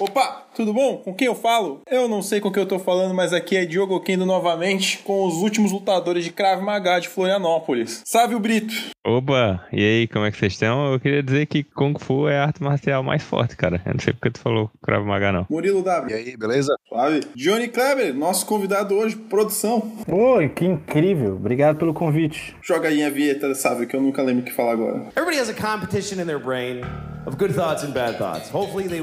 [0.00, 0.96] Opa, tudo bom?
[0.96, 1.82] Com quem eu falo?
[1.86, 5.26] Eu não sei com quem eu tô falando, mas aqui é Diogo Kendo novamente com
[5.26, 8.00] os últimos lutadores de Krav Maga de Florianópolis.
[8.04, 8.72] Salve o Brito!
[9.04, 10.92] Opa, e aí, como é que vocês estão?
[10.92, 13.82] Eu queria dizer que Kung Fu é a arte marcial mais forte, cara.
[13.84, 15.46] Eu não sei porque tu falou Krav Maga, não.
[15.50, 16.10] Murilo W.
[16.10, 16.74] E aí, beleza?
[16.88, 17.20] Suave.
[17.36, 19.92] Johnny Kleber, nosso convidado hoje, produção.
[20.08, 21.34] Oi, que incrível.
[21.34, 22.56] Obrigado pelo convite.
[22.62, 25.08] Joga aí a vinheta, sabe, que eu nunca lembro o que falar agora.
[25.16, 26.80] Everybody has a competition in their brain
[27.26, 28.48] of good thoughts and bad thoughts.
[28.50, 29.00] Hopefully, they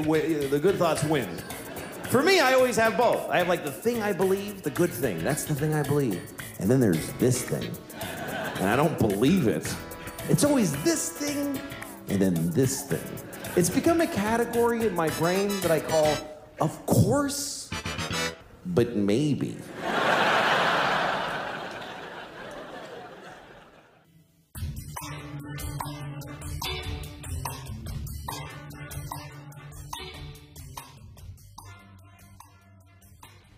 [0.48, 1.28] the good thoughts win.
[2.08, 3.28] For me, I always have both.
[3.28, 5.22] I have like the thing I believe, the good thing.
[5.22, 6.22] That's the thing I believe.
[6.58, 7.70] And then there's this thing.
[8.54, 9.70] And I don't believe it.
[10.30, 11.60] It's always this thing
[12.08, 13.12] and then this thing.
[13.56, 16.16] It's become a category in my brain that I call,
[16.62, 17.68] of course,
[18.64, 19.58] but maybe.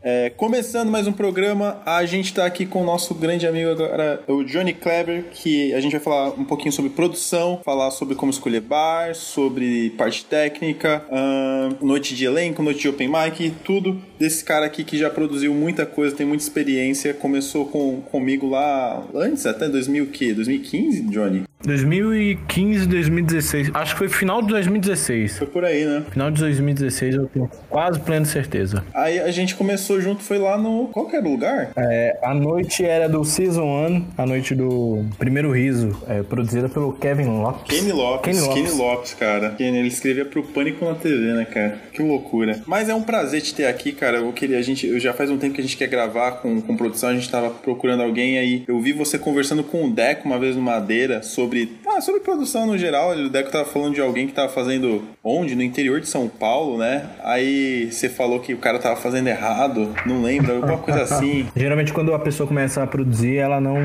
[0.05, 4.21] É, começando mais um programa, a gente tá aqui com o nosso grande amigo agora,
[4.27, 8.33] o Johnny Kleber, que a gente vai falar um pouquinho sobre produção, falar sobre como
[8.33, 14.45] escolher bar, sobre parte técnica, ahn, noite de elenco, noite de open mic, tudo desse
[14.45, 19.47] cara aqui que já produziu muita coisa, tem muita experiência, começou com, comigo lá antes,
[19.47, 20.35] até 2000 o quê?
[20.35, 21.45] 2015, Johnny?
[21.65, 23.71] 2015, 2016.
[23.73, 25.39] Acho que foi final de 2016.
[25.39, 26.05] Foi por aí, né?
[26.11, 28.85] Final de 2016 eu tenho quase plena certeza.
[28.95, 30.89] Aí a gente começou junto, foi lá no...
[30.89, 31.71] Qual que era o lugar?
[31.77, 36.93] É, a noite era do Season 1, a noite do Primeiro Riso, é, produzida pelo
[36.93, 37.79] Kevin Lopes.
[37.79, 38.79] Kenny Lopes, Kenny Kenny Lopes.
[38.79, 39.51] Lopes, cara.
[39.51, 41.79] Kenny, ele escrevia pro Pânico na TV, né, cara?
[41.93, 42.61] Que loucura.
[42.67, 44.19] Mas é um prazer te ter aqui, cara.
[44.19, 46.61] Eu queria, a gente, eu já faz um tempo que a gente quer gravar com,
[46.61, 48.65] com produção, a gente tava procurando alguém aí.
[48.67, 52.67] Eu vi você conversando com o Deco uma vez no Madeira sobre, ah, sobre produção
[52.67, 53.11] no geral.
[53.11, 55.55] O Deco tava falando de alguém que tava fazendo onde?
[55.55, 57.11] No interior de São Paulo, né?
[57.23, 61.47] Aí você falou que o cara tava fazendo errado, não lembro, alguma coisa assim.
[61.57, 63.77] Geralmente, quando a pessoa começa a produzir, ela não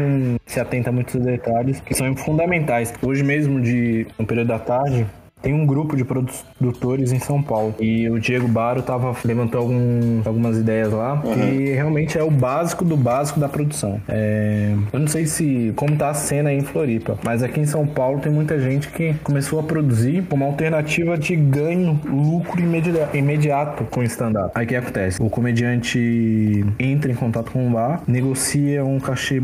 [0.46, 2.94] se atenta a muitos detalhes que são fundamentais.
[3.02, 5.06] Hoje mesmo, de, no período da tarde,
[5.42, 7.76] tem um grupo de produtores em São Paulo.
[7.80, 11.22] E o Diego Baro tava, levantou algum, algumas ideias lá.
[11.52, 14.00] E realmente é o básico do básico da produção.
[14.08, 17.66] É, eu não sei se como tá a cena aí em Floripa, mas aqui em
[17.66, 22.92] São Paulo tem muita gente que começou a produzir como alternativa de ganho, lucro imedi-
[23.14, 24.52] imediato com o stand-up.
[24.56, 25.22] Aí o que acontece?
[25.22, 29.40] O comediante entra em contato com o bar, negocia um cachê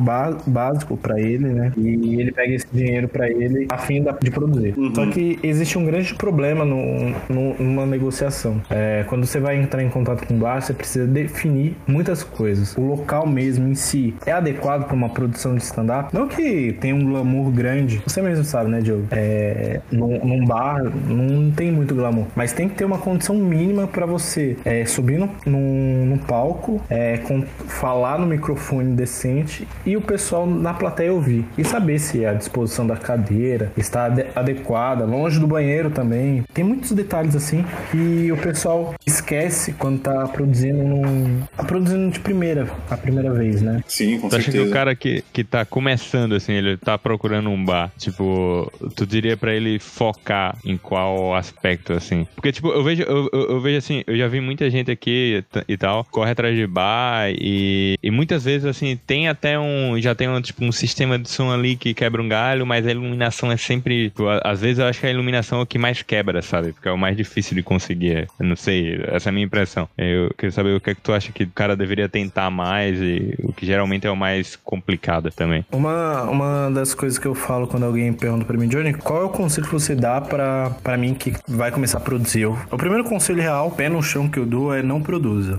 [0.47, 1.71] básico pra ele, né?
[1.77, 4.73] E ele pega esse dinheiro pra ele a fim de produzir.
[4.95, 8.61] Só que existe um grande problema no, no- numa negociação.
[8.69, 12.75] É, quando você vai entrar em contato com o bar, você precisa definir muitas coisas.
[12.77, 16.09] O local mesmo em si é adequado para uma produção de stand-up.
[16.13, 18.01] Não que tenha um glamour grande.
[18.07, 19.05] Você mesmo sabe, né, Diogo?
[19.11, 22.25] É, num, num bar não tem muito glamour.
[22.35, 27.17] Mas tem que ter uma condição mínima para você é, subir no, num palco, é,
[27.17, 31.45] com- falar no microfone decente e o pessoal na plateia ouvir.
[31.57, 36.43] E saber se a disposição da cadeira está ade- adequada, longe do banheiro também.
[36.53, 42.19] Tem muitos detalhes assim que o pessoal esquece quando tá produzindo num, tá produzindo de
[42.19, 43.81] primeira, a primeira vez, né?
[43.87, 44.69] Sim, com Tu acha que certeza.
[44.69, 49.35] o cara que, que tá começando, assim, ele tá procurando um bar, tipo, tu diria
[49.37, 52.25] pra ele focar em qual aspecto, assim?
[52.35, 55.43] Porque, tipo, eu vejo, eu, eu- eu vejo assim, eu já vi muita gente aqui
[55.59, 59.99] e e tal, corre atrás de bar e, e muitas vezes, assim, tem até um,
[59.99, 62.91] já tem um, tipo, um sistema de som ali que quebra um galho, mas a
[62.91, 66.41] iluminação é sempre, tipo, às vezes eu acho que a iluminação o que mais quebra,
[66.41, 66.73] sabe?
[66.73, 69.87] Porque é o mais difícil de conseguir, eu não sei, essa é a minha impressão.
[69.97, 72.99] Eu queria saber o que é que tu acha que o cara deveria tentar mais
[72.99, 75.65] e o que geralmente é o mais complicado também.
[75.71, 79.25] Uma, uma das coisas que eu falo quando alguém pergunta pra mim, Johnny, qual é
[79.25, 82.45] o conselho que você dá pra, pra mim que vai começar a produzir?
[82.45, 85.57] O primeiro conselho real, pé no chão que eu dou é não produza.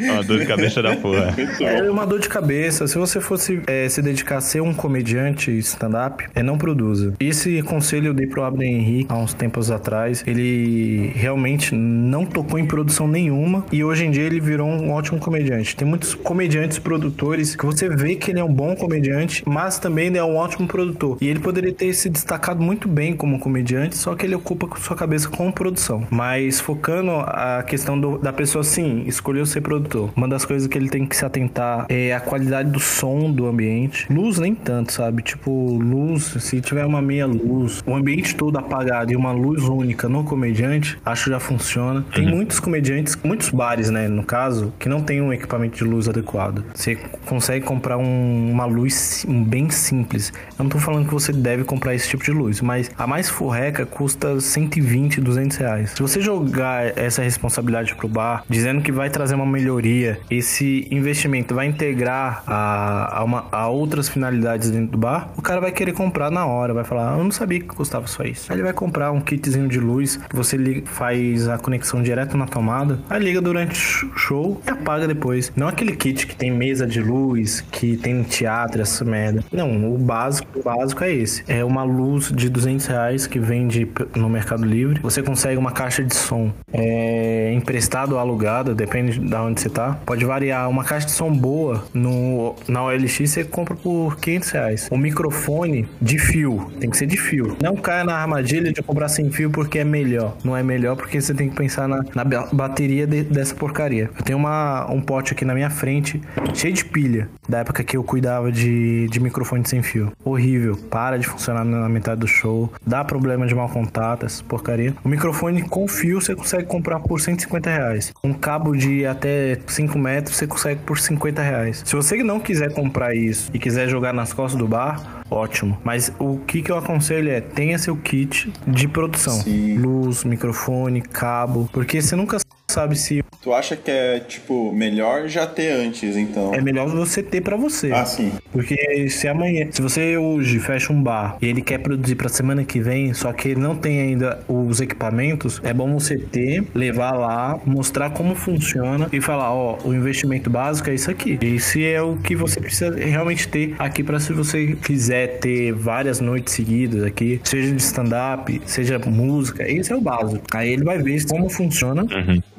[0.00, 1.34] É uma dor de cabeça da porra.
[1.60, 2.86] É uma dor de cabeça.
[2.86, 7.14] Se você fosse é, se dedicar a ser um comediante stand-up, é não produza.
[7.20, 10.22] Esse conselho eu dei pro Abner Henrique há uns tempos atrás.
[10.26, 15.18] Ele realmente não tocou em produção nenhuma e hoje em dia ele virou um ótimo
[15.18, 15.74] comediante.
[15.76, 20.06] Tem muitos comediantes produtores que você vê que ele é um bom comediante, mas também
[20.08, 21.16] ele é um ótimo produtor.
[21.20, 24.96] E ele poderia ter se destacado muito bem como comediante, só que ele ocupa sua
[24.96, 26.06] cabeça com produção.
[26.10, 30.10] Mas focando a questão do- da pessoa, sim, escolheu ser produtor.
[30.16, 33.46] Uma das coisas que ele tem que se atentar é a qualidade do som do
[33.46, 34.06] ambiente.
[34.12, 35.22] Luz nem tanto, sabe?
[35.22, 39.62] Tipo, luz, se tiver uma meia luz, o ambiente todo apagado apagado e uma luz
[39.64, 42.04] única no comediante, acho que já funciona.
[42.14, 42.36] Tem Uhum.
[42.36, 46.64] muitos comediantes, muitos bares, né, no caso, que não tem um equipamento de luz adequado.
[46.74, 46.96] Você
[47.26, 50.32] consegue comprar um- uma luz bem simples.
[50.58, 53.28] Eu não tô falando que você deve comprar esse tipo de luz, mas a mais
[53.30, 55.90] furreca custa 120, 200 reais.
[55.92, 61.54] Se você jogar essa responsabilidade pro bar, dizendo que vai trazer uma melhoria, esse investimento
[61.54, 65.92] vai integrar a, a, uma- a outras finalidades dentro do bar, o cara vai querer
[65.92, 68.50] comprar na hora, vai falar, "Ah, eu não sabia que custava só isso.
[68.52, 72.46] Aí ele vai comprar um kitzinho de luz, você liga- faz a conexão direto na
[72.46, 75.52] tomada, aí liga durante o show e apaga depois.
[75.54, 79.44] Não aquele kit que tem mesa de luz, que tem teatro, essa merda.
[79.52, 81.44] Não, o básico, o básico é esse.
[81.46, 83.86] É uma luz de 200 reais que vende
[84.16, 84.98] no Mercado Livre.
[85.00, 89.98] Você consegue uma caixa de som é, emprestado ou alugado, depende de onde você tá.
[90.04, 90.68] Pode variar.
[90.68, 94.88] Uma caixa de som boa no, na OLX você compra por 500 reais.
[94.90, 97.56] O microfone de fio, tem que ser de fio.
[97.62, 100.36] Não caia na armadilha de comprar sem fio porque é melhor.
[100.44, 104.10] Não é melhor porque você tem que pensar na, na ba- bateria de- dessa porcaria.
[104.16, 106.20] Eu tenho uma, um pote aqui na minha frente,
[106.54, 110.12] cheio de pilha, da época que eu cuidava de, de microfone sem fio.
[110.24, 110.76] Horrível.
[110.90, 112.72] Para de funcionar na metade do show.
[112.86, 114.94] Dá problema de mau contato, essa porcaria.
[115.04, 118.12] O microfone com fio você consegue comprar por 150 reais.
[118.22, 121.82] Um cabo de até 5 metros você consegue por 50 reais.
[121.84, 125.78] Se você não quiser comprar isso e quiser jogar nas costas do bar, ótimo.
[125.82, 129.34] Mas o que, que eu aconselho é tenha seu kit de produção.
[129.34, 129.78] Sim.
[129.78, 131.68] Luz, microfone, cabo.
[131.72, 132.38] Porque você nunca
[132.72, 136.54] sabe se Tu acha que é, tipo, melhor já ter antes, então?
[136.54, 137.90] é melhor você ter pra você.
[137.90, 138.32] Ah, sim.
[138.52, 142.64] Porque se amanhã, se você hoje fecha um bar e ele quer produzir pra semana
[142.64, 147.12] que vem, só que ele não tem ainda os equipamentos, é bom você ter, levar
[147.12, 151.36] lá, mostrar como funciona e falar, ó, o investimento básico é isso aqui.
[151.42, 156.20] Esse é o que você precisa realmente ter aqui pra se você quiser ter várias
[156.20, 160.44] noites seguidas aqui, seja de stand-up, seja música, esse é o básico.
[160.54, 162.06] Aí ele vai ver como funciona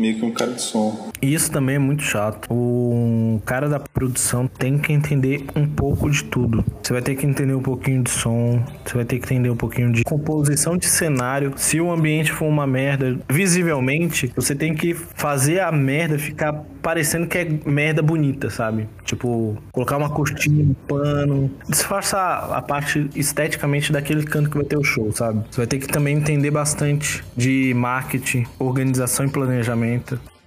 [0.04, 1.14] Meio que um cara de som.
[1.22, 2.54] Isso também é muito chato.
[2.54, 6.66] O cara da produção tem que entender um pouco de tudo.
[6.84, 9.56] Você vai ter que entender um pouquinho de som, você vai ter que entender um
[9.56, 11.54] pouquinho de composição de cenário.
[11.56, 17.26] Se o ambiente for uma merda, visivelmente, você tem que fazer a merda ficar parecendo
[17.26, 18.90] que é merda bonita, sabe?
[19.06, 24.78] Tipo, colocar uma cortina, um pano, disfarçar a parte esteticamente daquele canto que vai ter
[24.78, 25.46] o show, sabe?
[25.50, 29.93] Você vai ter que também entender bastante de marketing, organização e planejamento.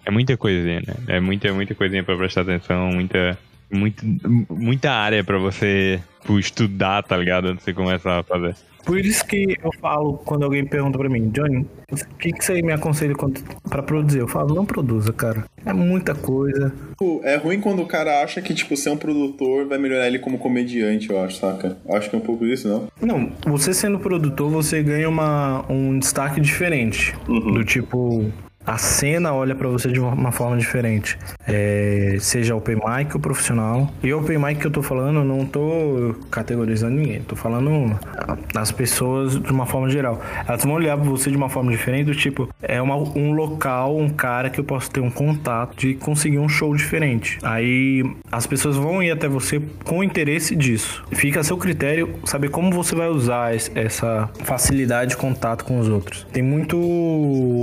[0.04, 0.94] É muita coisinha, né?
[1.08, 3.36] É muita, muita coisinha pra prestar atenção, muita,
[3.70, 4.04] muito,
[4.48, 7.46] muita área pra você tipo, estudar, tá ligado?
[7.46, 8.54] Antes de você começar a fazer.
[8.84, 12.62] Por isso que eu falo quando alguém pergunta pra mim, Johnny, o que, que você
[12.62, 13.14] me aconselha
[13.68, 14.20] pra produzir?
[14.20, 15.44] Eu falo, não produza, cara.
[15.64, 16.72] É muita coisa.
[17.24, 20.38] É ruim quando o cara acha que, tipo, ser um produtor vai melhorar ele como
[20.38, 21.76] comediante, eu acho, saca?
[21.90, 22.86] Acho que é um pouco isso, não?
[23.02, 27.12] Não, você sendo produtor, você ganha uma, um destaque diferente.
[27.26, 28.32] Do tipo,
[28.66, 31.16] a cena olha pra você de uma- forma diferente.
[31.46, 33.90] É, seja open mic ou profissional.
[34.02, 37.20] E open mic que eu tô falando, não tô categorizando ninguém.
[37.22, 37.98] Tô falando
[38.54, 40.20] as pessoas de uma forma geral.
[40.46, 43.96] Elas vão olhar pra você de uma forma diferente, do tipo, é uma- um local,
[43.96, 47.38] um cara que eu posso ter um contato de conseguir um show diferente.
[47.42, 51.04] Aí as pessoas vão ir até você com interesse disso.
[51.12, 55.78] Fica a seu critério saber como você vai usar es- essa facilidade de contato com
[55.78, 56.26] os outros.
[56.32, 56.76] Tem muito,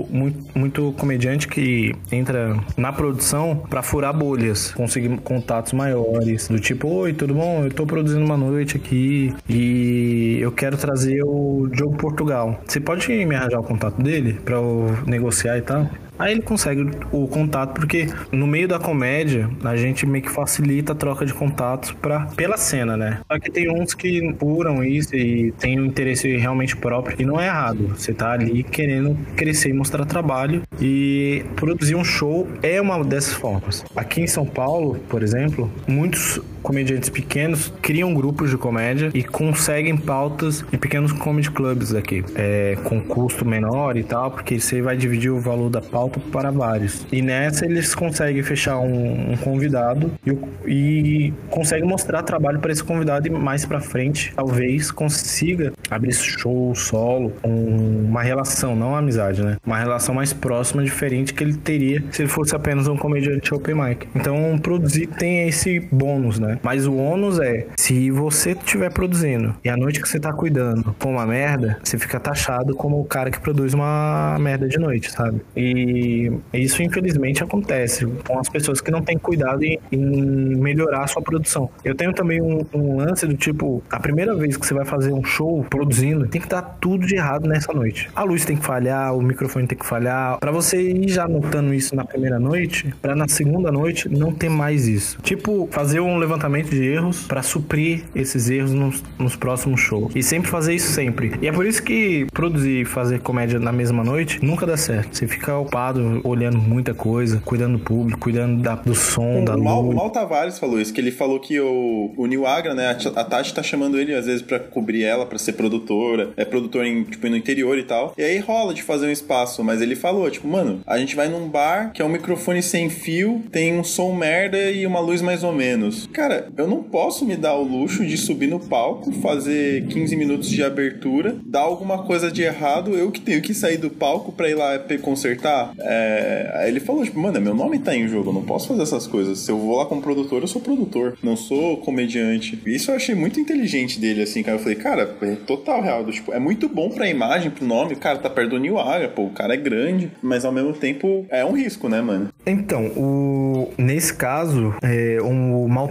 [0.09, 6.88] muito, muito comediante que entra na produção pra furar bolhas, conseguir contatos maiores, do tipo,
[6.88, 7.63] oi, tudo bom?
[7.66, 12.60] Eu tô produzindo uma noite aqui e eu quero trazer o Diogo Portugal.
[12.66, 15.90] Você pode me arranjar o contato dele pra eu negociar e tal?
[16.18, 20.94] Aí ele consegue o contato, porque no meio da comédia a gente meio que facilita
[20.94, 23.19] a troca de contatos pra, pela cena, né?
[23.31, 27.40] Só que tem uns que puram isso e tem um interesse realmente próprio, e não
[27.40, 27.90] é errado.
[27.90, 33.33] Você tá ali querendo crescer e mostrar trabalho, e produzir um show é uma dessas
[33.33, 33.83] formas.
[33.95, 39.95] Aqui em São Paulo, por exemplo, muitos comediantes pequenos criam grupos de comédia e conseguem
[39.97, 44.95] pautas em pequenos comedy clubs aqui, é, com custo menor e tal, porque você vai
[44.97, 47.05] dividir o valor da pauta para vários.
[47.11, 50.31] E nessa eles conseguem fechar um, um convidado e,
[50.65, 56.73] e conseguem mostrar trabalho para esse convidado e mais para frente talvez consiga abrir show
[56.75, 59.57] solo, um- uma relação, não uma amizade, né?
[59.65, 63.75] Uma relação mais próxima, diferente que ele teria se ele fosse apenas um comediante open
[63.75, 64.07] mic.
[64.15, 66.53] Então produzir tem esse bônus, né?
[66.54, 66.60] Né?
[66.62, 70.95] Mas o ônus é, se você estiver produzindo e a noite que você tá cuidando
[71.00, 75.12] for uma merda, você fica taxado como o cara que produz uma merda de noite,
[75.12, 75.42] sabe?
[75.56, 81.07] E isso infelizmente acontece com as pessoas que não têm cuidado em, em melhorar a
[81.07, 81.69] sua produção.
[81.83, 85.12] Eu tenho também um, um lance do tipo, a primeira vez que você vai fazer
[85.12, 88.10] um show produzindo, tem que estar tudo de errado nessa noite.
[88.16, 91.74] A luz tem que falhar, o microfone tem que falhar, para você ir já notando
[91.74, 95.18] isso na primeira noite, para na segunda noite não ter mais isso.
[95.22, 100.12] Tipo, fazer um levantamento de erros para suprir esses erros nos, nos próximos shows.
[100.16, 101.33] E sempre fazer isso sempre.
[101.42, 105.18] E é por isso que produzir e fazer comédia na mesma noite nunca dá certo.
[105.18, 109.57] Você fica ocupado olhando muita coisa, cuidando do público, cuidando da, do som, o da
[109.57, 109.94] Mal, luz.
[109.94, 113.19] o Mal Tavares falou isso, que ele falou que o, o Nil Agra, né, a,
[113.19, 116.85] a Tati tá chamando ele às vezes pra cobrir ela, pra ser produtora, é produtor
[116.85, 118.14] em, tipo, no interior e tal.
[118.18, 121.28] E aí rola de fazer um espaço, mas ele falou, tipo, mano, a gente vai
[121.28, 125.21] num bar que é um microfone sem fio, tem um som merda e uma luz
[125.21, 126.07] mais ou menos.
[126.14, 130.49] Cara, eu não posso me dar o luxo de subir no palco, fazer 15 minutos
[130.49, 134.49] de abertura, dar alguma coisa de errado, eu que tenho que sair do palco pra
[134.49, 135.71] ir lá pe- consertar.
[135.80, 136.52] É...
[136.56, 139.07] Aí ele falou, tipo, mano, meu nome tá em jogo, eu não posso fazer essas
[139.07, 139.40] coisas.
[139.40, 142.59] Se eu vou lá como produtor, eu sou produtor, não sou comediante.
[142.66, 144.57] Isso eu achei muito inteligente dele, assim, cara.
[144.57, 146.04] Eu falei, cara, é total real.
[146.06, 147.94] Tipo, é muito bom pra imagem, pro nome.
[147.94, 150.73] O cara tá perto do New Aga, pô, o cara é grande, mas ao mesmo
[150.73, 152.30] tempo é um risco, né, mano?
[152.45, 153.69] Então, o...
[153.78, 155.87] nesse caso, é, o Mal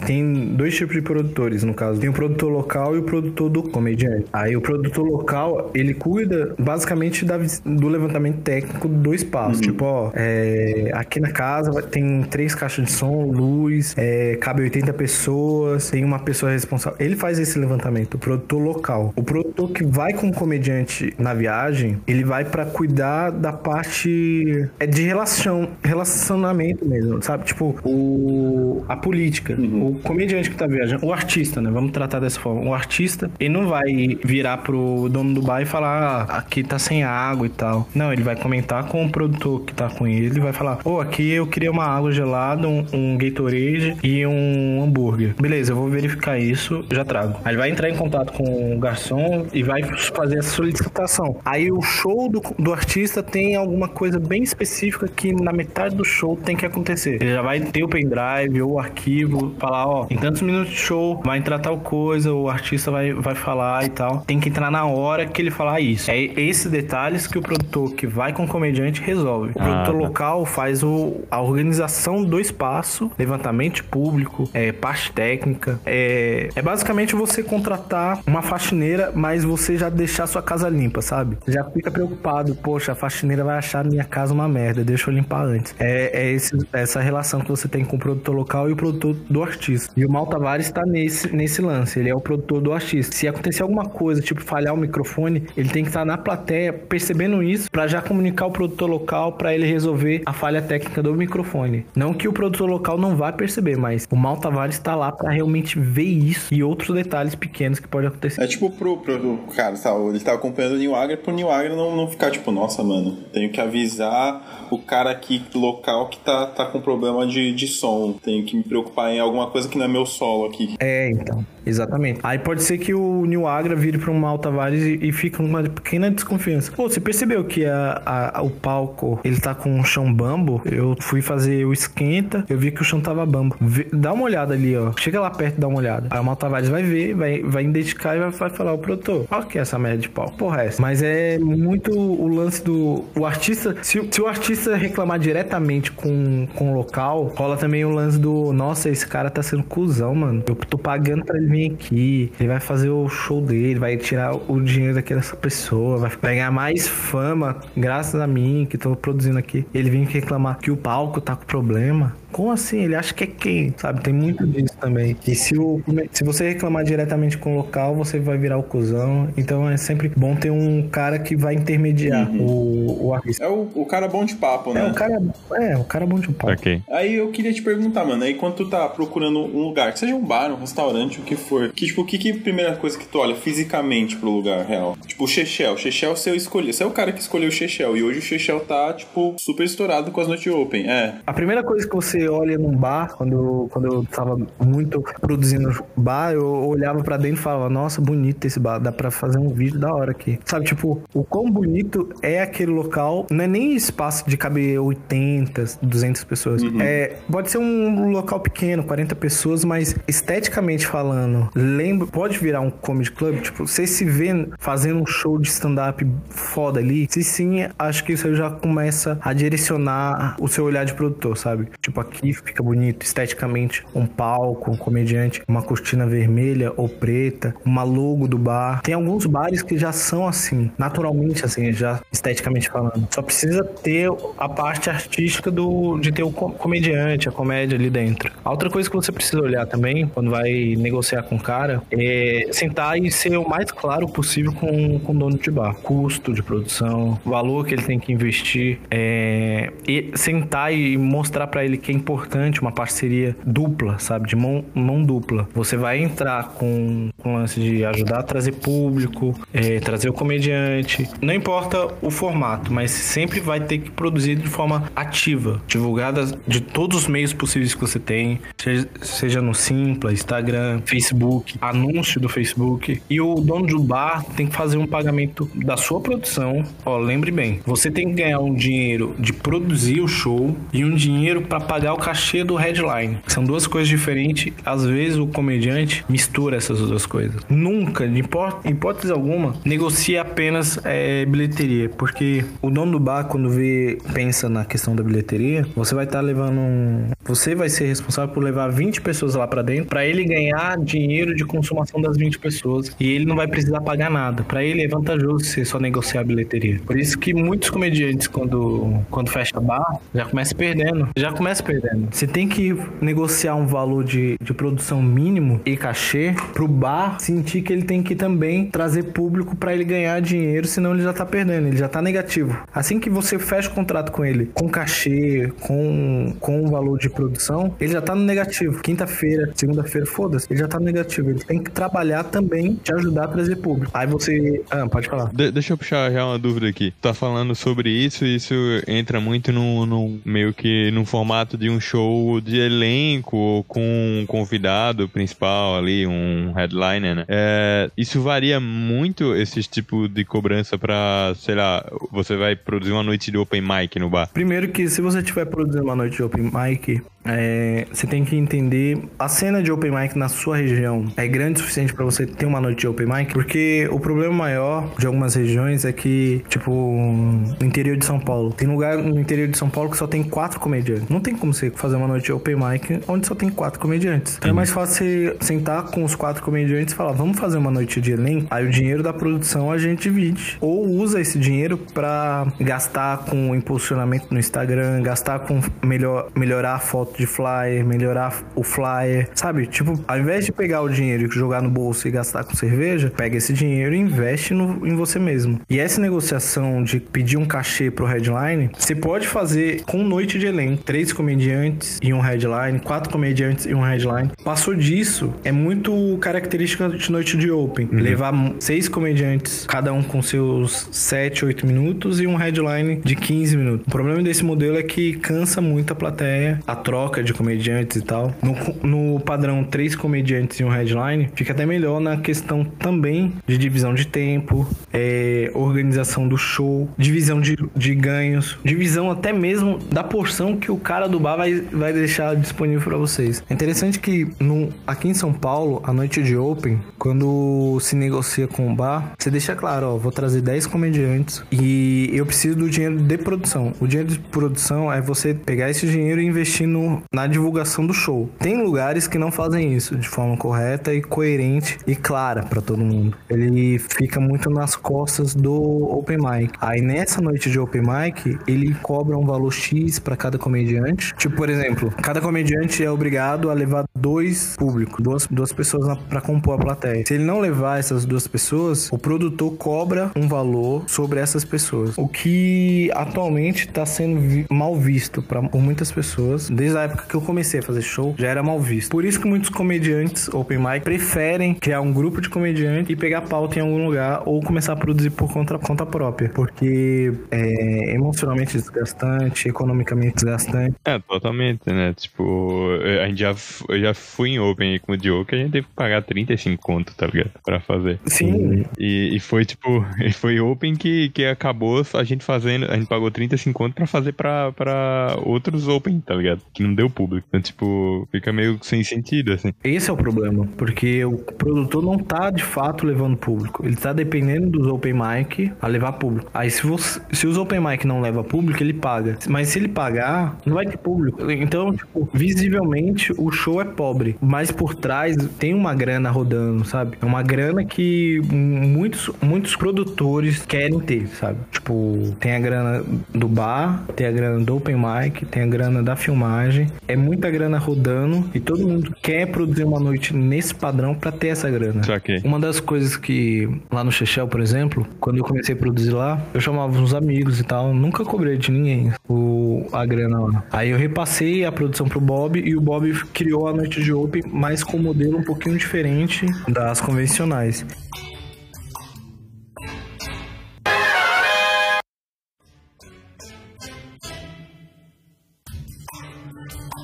[0.00, 2.00] Tem dois tipos de produtores, no caso.
[2.00, 4.26] Tem o produtor local e o produtor do comediante.
[4.32, 9.60] Aí o produtor local, ele cuida basicamente da do levantamento técnico do espaço.
[9.60, 14.92] Tipo, ó, é, aqui na casa tem três caixas de som, luz, é, cabe 80
[14.92, 16.96] pessoas, tem uma pessoa responsável.
[17.00, 19.12] Ele faz esse levantamento, o produtor local.
[19.16, 24.68] O produtor que vai com o comediante na viagem, ele vai pra cuidar da parte
[24.78, 27.44] é de relação, relacionamento mesmo, sabe?
[27.44, 29.56] Tipo, o a política.
[29.66, 31.70] O comediante que tá viajando, o artista, né?
[31.70, 32.62] Vamos tratar dessa forma.
[32.62, 36.78] O artista, ele não vai virar pro dono do bar e falar, ah, aqui tá
[36.78, 37.88] sem água e tal.
[37.94, 41.30] Não, ele vai comentar com o produtor que tá com ele vai falar, ô, aqui
[41.30, 45.34] eu queria uma água gelada, um, um Gatorade e um hambúrguer.
[45.40, 47.38] Beleza, eu vou verificar isso, já trago.
[47.44, 51.36] Aí ele vai entrar em contato com o garçom e vai fazer essa solicitação.
[51.44, 56.04] Aí o show do, do artista tem alguma coisa bem específica que na metade do
[56.04, 57.22] show tem que acontecer.
[57.22, 60.76] Ele já vai ter o pendrive ou o arquivo, falar, ó, em tantos minutos de
[60.78, 64.18] show vai entrar tal coisa, o artista vai, vai falar e tal.
[64.26, 66.10] Tem que entrar na hora que ele falar isso.
[66.10, 69.52] É esses detalhes que o produtor que vai com o comediante resolve.
[69.54, 70.06] O Ah, produtor tá.
[70.08, 75.78] local faz o, a organização do espaço, levantamento público, é, parte técnica.
[75.84, 81.36] É, é basicamente você contratar uma faxineira, mas você já deixar sua casa limpa, sabe?
[81.48, 85.44] Já fica preocupado, poxa, a faxineira vai achar minha casa uma merda, deixa eu limpar
[85.44, 85.74] antes.
[85.78, 89.16] É, é esse- essa relação que você tem com o produtor local e o produtor
[89.34, 89.92] do artista.
[89.96, 93.14] E o Mal Tavares tá nesse, nesse lance, ele é o produtor do artista.
[93.14, 97.42] Se acontecer alguma coisa, tipo falhar o microfone, ele tem que estar na plateia percebendo
[97.42, 101.84] isso pra já comunicar o produtor local pra ele resolver a falha técnica do microfone.
[101.96, 105.30] Não que o produtor local não vá perceber, mas o Mal Tavares tá lá pra
[105.30, 108.40] realmente ver isso e outros detalhes pequenos que podem acontecer.
[108.40, 111.74] É tipo pro, pro cara, tá, ele tá acompanhando o New Agra pro New Agra
[111.74, 116.46] não, não ficar tipo, nossa, mano, tenho que avisar o cara aqui local que tá,
[116.46, 118.12] tá com problema de, de som.
[118.22, 120.76] Tenho que me preocupar em alguma coisa que não é meu solo aqui.
[120.80, 121.44] É, então.
[121.66, 122.20] Exatamente.
[122.22, 125.62] Aí pode ser que o New Agra vire para um Mal Tavares e, fique uma
[125.62, 126.72] pequena desconfiança.
[126.72, 128.02] Pô, você percebeu que a,
[128.34, 130.60] a- o palco ele tá com o chão bambo?
[130.64, 133.56] Eu fui fazer o esquenta, eu vi que o chão tava bambo.
[133.60, 134.92] Vê- dá uma olhada ali, ó.
[134.98, 136.08] Chega lá perto e dá uma olhada.
[136.10, 139.26] Aí o Mal Tavares vai ver, vai, vai identificar e vai, vai falar: o produtor,
[139.28, 140.36] qual que é essa merda de palco?
[140.36, 140.82] Porra, é essa.
[140.82, 143.04] Mas é muito o lance do.
[143.16, 147.90] O artista, se, se o artista reclamar diretamente com, com o local, rola também o
[147.90, 150.42] lance do: nossa, esse cara tá sendo cuzão, mano.
[150.46, 154.34] Eu tô pagando pra ele vir aqui, ele vai fazer o show dele, vai tirar
[154.34, 159.64] o dinheiro daquela pessoa, vai, ganhar mais fama graças a mim que tô produzindo aqui.
[159.72, 162.14] Ele vem reclamar que o palco tá com problema.
[162.34, 162.82] Como assim?
[162.82, 163.72] Ele acha que é quem?
[163.76, 164.02] Sabe?
[164.02, 165.16] Tem muito disso também.
[165.24, 169.28] E se, o, se você reclamar diretamente com o local, você vai virar o cuzão.
[169.36, 173.44] Então é sempre bom ter um cara que vai intermediar o, o artista.
[173.44, 174.84] É o, o cara bom de papo, né?
[174.84, 175.22] É, o cara
[175.52, 176.50] é, o cara bom de um pau.
[176.50, 176.82] Ok.
[176.90, 180.16] Aí eu queria te perguntar, mano, aí quando tu tá procurando um lugar, que seja
[180.16, 182.74] um bar, um restaurante, o que for, que tipo, o que que é a primeira
[182.74, 184.98] coisa que tu olha fisicamente pro lugar real?
[185.06, 185.76] Tipo, o Chechel.
[185.76, 186.72] Chechel você escolheu.
[186.72, 187.96] Você é o cara que escolheu o Chechel.
[187.96, 190.90] E hoje o Chechel tá, tipo, super estourado com as Noite Open.
[190.90, 191.14] É.
[191.24, 195.84] A primeira coisa que você você olha num bar, quando, quando eu tava muito produzindo
[195.96, 199.50] bar, eu olhava pra dentro e falava, nossa, bonito esse bar, dá pra fazer um
[199.50, 200.38] vídeo da hora aqui.
[200.44, 205.64] Sabe, tipo, o quão bonito é aquele local, não é nem espaço de caber 80,
[205.82, 206.62] 200 pessoas.
[206.80, 212.70] É, pode ser um local pequeno, 40 pessoas, mas esteticamente falando, lembra, pode virar um
[212.70, 214.24] comedy club, tipo, você se vê
[214.58, 219.32] fazendo um show de stand-up foda ali, se sim, acho que isso já começa a
[219.32, 221.68] direcionar o seu olhar de produtor, sabe?
[221.80, 222.00] Tipo,
[222.32, 228.38] fica bonito esteticamente, um palco, um comediante, uma cortina vermelha ou preta, uma logo do
[228.38, 228.80] bar.
[228.82, 233.06] Tem alguns bares que já são assim, naturalmente assim, já esteticamente falando.
[233.10, 237.90] Só precisa ter a parte artística do de ter o co- comediante, a comédia ali
[237.90, 238.32] dentro.
[238.44, 242.48] A outra coisa que você precisa olhar também, quando vai negociar com o cara, é
[242.52, 245.74] sentar e ser o mais claro possível com, com o dono de bar.
[245.76, 251.64] Custo de produção, valor que ele tem que investir, é, e sentar e mostrar pra
[251.64, 254.28] ele que é importante uma parceria dupla, sabe?
[254.28, 255.48] De mão, mão dupla.
[255.54, 260.12] Você vai entrar com, com o lance de ajudar a trazer público, é, trazer o
[260.12, 261.08] comediante.
[261.22, 266.60] Não importa o formato, mas sempre vai ter que produzir de forma ativa, divulgada de
[266.60, 272.28] todos os meios possíveis que você tem, seja, seja no Simpla, Instagram, Facebook, anúncio do
[272.28, 273.00] Facebook.
[273.08, 276.64] E o dono do bar tem que fazer um pagamento da sua produção.
[276.84, 280.94] Ó, lembre bem, você tem que ganhar um dinheiro de produzir o show e um
[280.94, 283.18] dinheiro para pagar o cachê do headline.
[283.26, 284.52] São duas coisas diferentes.
[284.64, 287.42] Às vezes o comediante mistura essas duas coisas.
[287.48, 293.48] Nunca, de hipó- hipótese alguma, negocia apenas é, bilheteria, porque o dono do bar quando
[293.50, 298.32] vê pensa na questão da bilheteria, você vai estar levando um, você vai ser responsável
[298.34, 302.38] por levar 20 pessoas lá para dentro, para ele ganhar dinheiro de consumação das 20
[302.38, 304.42] pessoas e ele não vai precisar pagar nada.
[304.44, 306.80] Para ele é vantajoso você só negociar a bilheteria.
[306.86, 311.73] Por isso que muitos comediantes quando quando fecha bar já começa perdendo, já começa perdendo.
[312.10, 317.62] Você tem que negociar um valor de, de produção mínimo e cachê pro bar sentir
[317.62, 321.24] que ele tem que também trazer público para ele ganhar dinheiro, senão ele já tá
[321.26, 322.56] perdendo, ele já tá negativo.
[322.74, 327.08] Assim que você fecha o contrato com ele, com cachê, com com o valor de
[327.08, 328.80] produção, ele já tá no negativo.
[328.82, 331.30] Quinta-feira, segunda-feira, foda-se, ele já tá no negativo.
[331.30, 333.90] Ele tem que trabalhar também te ajudar a trazer público.
[333.94, 335.30] Aí você, ah, pode falar.
[335.32, 336.92] De- deixa eu puxar já uma dúvida aqui.
[337.00, 338.54] Tá falando sobre isso e isso
[338.86, 343.80] entra muito no, no- meio que no formato de um show de elenco ou com
[343.80, 347.24] um convidado principal ali, um headliner, né?
[347.28, 353.02] É, isso varia muito esse tipo de cobrança pra, sei lá, você vai produzir uma
[353.02, 354.28] noite de open mic no bar.
[354.32, 358.36] Primeiro que se você estiver produzindo uma noite de open mic, é, você tem que
[358.36, 362.26] entender a cena de open mic na sua região é grande o suficiente para você
[362.26, 366.44] ter uma noite de open mic, porque o problema maior de algumas regiões é que,
[366.48, 370.06] tipo, no interior de São Paulo, tem lugar no interior de São Paulo que só
[370.06, 371.08] tem quatro comediantes.
[371.08, 374.36] Não tem como você fazer uma noite de open mic onde só tem quatro comediantes.
[374.36, 377.70] Então é mais fácil você sentar com os quatro comediantes e falar, vamos fazer uma
[377.70, 380.58] noite de elenco, aí o dinheiro da produção a gente divide.
[380.60, 386.78] Ou usa esse dinheiro para gastar com impulsionamento no Instagram, gastar com melhor, melhorar a
[386.78, 389.66] foto de flyer, melhorar o flyer, sabe?
[389.66, 393.12] Tipo, ao invés de pegar o dinheiro e jogar no bolso e gastar com cerveja,
[393.16, 395.60] pega esse dinheiro e investe no, em você mesmo.
[395.68, 400.46] E essa negociação de pedir um cachê pro headline, você pode fazer com noite de
[400.46, 404.30] elenco, três comediantes e um headline, quatro comediantes e um headline.
[404.42, 407.88] Passou disso, é muito característica de noite de open.
[407.92, 413.56] Levar seis comediantes, cada um com seus 7, 8 minutos e um headline de 15
[413.56, 413.86] minutos.
[413.86, 418.02] O problema desse modelo é que cansa muito a plateia, a troca de comediantes e
[418.02, 418.32] tal.
[418.42, 423.56] No, no padrão três comediantes e um headline, fica até melhor na questão também de
[423.58, 430.04] divisão de tempo, é, organização do show, divisão de, de ganhos, divisão até mesmo da
[430.04, 433.42] porção que o cara do bar vai, vai deixar disponível para vocês.
[433.48, 438.46] É interessante que no, aqui em São Paulo, a noite de Open, quando se negocia
[438.46, 442.68] com o bar, você deixa claro, ó, vou trazer 10 comediantes e eu preciso do
[442.68, 443.72] dinheiro de produção.
[443.80, 447.92] O dinheiro de produção é você pegar esse dinheiro e investir no, na divulgação do
[447.92, 448.28] show.
[448.38, 452.78] Tem lugares que não fazem isso de forma correta e coerente e clara para todo
[452.84, 453.16] mundo.
[453.28, 456.52] Ele fica muito nas costas do open mic.
[456.60, 461.14] Aí nessa noite de open mic, ele cobra um valor X para cada comediante.
[461.16, 466.20] Tipo, por exemplo, cada comediante é obrigado a levar dois públicos, duas, duas pessoas para
[466.20, 467.04] compor a plateia.
[467.06, 471.96] Se ele não levar essas duas pessoas, o produtor cobra um valor sobre essas pessoas.
[471.96, 477.04] O que atualmente está sendo vi- mal visto pra, por muitas pessoas, desde a época
[477.08, 478.90] que eu comecei a fazer show, já era mal visto.
[478.90, 483.22] Por isso que muitos comediantes open mic preferem criar um grupo de comediantes e pegar
[483.22, 486.28] pauta em algum lugar ou começar a produzir por conta, conta própria.
[486.28, 490.76] Porque é emocionalmente desgastante, economicamente desgastante.
[490.84, 491.94] É, totalmente, né?
[491.94, 492.68] Tipo,
[493.02, 493.34] a gente já,
[493.68, 496.62] eu já fui em Open com o Diogo que a gente teve que pagar 35
[496.62, 497.30] conto, tá ligado?
[497.44, 497.98] Pra fazer.
[498.06, 498.64] Sim.
[498.78, 503.10] E, e foi, tipo, foi Open que, que acabou a gente fazendo, a gente pagou
[503.10, 506.42] 35 conto pra fazer pra, pra outros Open, tá ligado?
[506.52, 507.26] Que não deu público.
[507.28, 509.52] Então, tipo, fica meio sem sentido, assim.
[509.62, 513.64] Esse é o problema, porque o produtor não tá de fato levando público.
[513.64, 516.30] Ele tá dependendo dos open mic a levar público.
[516.32, 519.18] Aí se, você, se os open mic não leva público, ele paga.
[519.28, 521.30] Mas se ele pagar, não vai ter público.
[521.30, 526.96] Então, tipo, visivelmente o show é pobre, mas por trás tem uma grana rodando, sabe?
[527.00, 531.38] É uma grana que muitos, muitos produtores querem ter, sabe?
[531.50, 535.82] Tipo, tem a grana do bar, tem a grana do open mic, tem a grana
[535.82, 536.53] da filmagem.
[536.86, 541.28] É muita grana rodando e todo mundo quer produzir uma noite nesse padrão para ter
[541.28, 541.82] essa grana.
[541.82, 542.20] Saquei.
[542.24, 546.20] Uma das coisas que lá no Chechel, por exemplo, quando eu comecei a produzir lá,
[546.32, 550.44] eu chamava uns amigos e tal, nunca cobrei de ninguém o, a grana lá.
[550.52, 554.22] Aí eu repassei a produção pro Bob e o Bob criou a noite de Open,
[554.32, 557.64] mas com um modelo um pouquinho diferente das convencionais.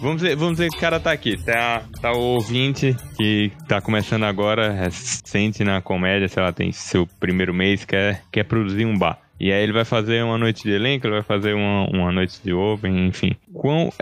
[0.00, 3.82] Vamos dizer, vamos dizer que o cara tá aqui, tá, tá o ouvinte que tá
[3.82, 8.96] começando agora, recente na comédia, sei lá, tem seu primeiro mês, quer, quer produzir um
[8.96, 9.18] bar.
[9.38, 12.40] E aí ele vai fazer uma noite de elenco, ele vai fazer uma, uma noite
[12.42, 13.36] de open, enfim.
[13.60, 13.92] Quão,